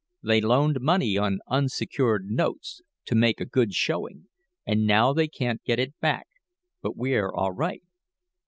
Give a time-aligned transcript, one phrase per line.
[0.23, 4.29] They loaned money on unsecured notes to make a good showing,
[4.65, 6.25] and now they can't get it back.
[6.81, 7.83] But we're all right.